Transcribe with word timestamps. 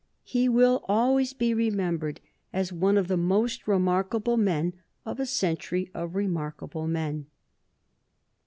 He 0.23 0.49
will 0.49 0.83
always 0.87 1.31
be 1.33 1.53
remembered 1.53 2.21
as 2.51 2.73
one 2.73 2.97
of 2.97 3.07
the 3.07 3.17
most 3.17 3.67
remarkable 3.67 4.35
men 4.35 4.73
of 5.05 5.19
a 5.19 5.27
century 5.27 5.91
of 5.93 6.15
remarkable 6.15 6.87
men. 6.87 7.27